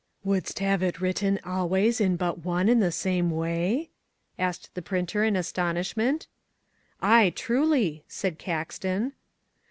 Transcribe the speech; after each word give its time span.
"Wouldst 0.23 0.57
have 0.57 0.81
it 0.81 0.99
written 0.99 1.39
always 1.45 2.01
in 2.01 2.15
but 2.15 2.39
one 2.43 2.67
and 2.69 2.81
the 2.81 2.91
same 2.91 3.29
way?" 3.29 3.91
asked 4.39 4.73
the 4.73 4.81
printer 4.81 5.23
in 5.23 5.35
astonishment. 5.35 6.25
"Aye, 7.03 7.31
truly," 7.35 8.03
said 8.07 8.39
Caxton. 8.39 9.13